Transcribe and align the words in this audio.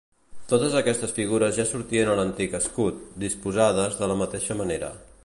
Totes 0.51 0.77
aquestes 0.79 1.13
figures 1.17 1.59
ja 1.59 1.65
sortien 1.73 2.11
a 2.13 2.17
l'antic 2.21 2.57
escut, 2.63 3.07
disposades 3.25 4.01
de 4.01 4.11
la 4.15 4.17
mateixa 4.23 4.63
manera. 4.65 4.95